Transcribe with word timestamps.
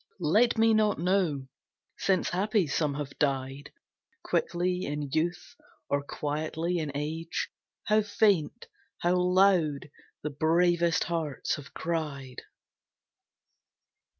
Let 0.19 0.57
me 0.57 0.73
not 0.73 0.97
know, 0.97 1.45
since 1.95 2.31
happy 2.31 2.65
some 2.65 2.95
have 2.95 3.19
died 3.19 3.71
Quickly 4.23 4.83
in 4.85 5.11
youth 5.11 5.53
or 5.89 6.01
quietly 6.01 6.79
in 6.79 6.91
age, 6.95 7.51
How 7.83 8.01
faint, 8.01 8.65
how 9.03 9.15
loud 9.15 9.91
the 10.23 10.31
bravest 10.31 11.03
hearts 11.03 11.57
have 11.57 11.75
cried. 11.75 12.41